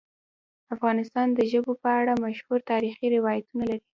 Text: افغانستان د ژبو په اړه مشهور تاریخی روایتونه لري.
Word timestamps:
افغانستان 0.75 1.27
د 1.33 1.39
ژبو 1.51 1.71
په 1.81 1.89
اړه 1.99 2.13
مشهور 2.25 2.59
تاریخی 2.71 3.07
روایتونه 3.15 3.63
لري. 3.71 3.81